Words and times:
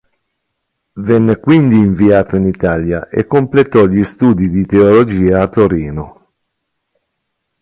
Venne 0.93 1.39
quindi 1.39 1.75
inviato 1.77 2.35
in 2.35 2.47
Italia 2.47 3.07
e 3.07 3.27
completò 3.27 3.85
gli 3.85 4.03
studi 4.03 4.49
di 4.49 4.65
teologia 4.65 5.43
a 5.43 5.47
Torino. 5.47 6.27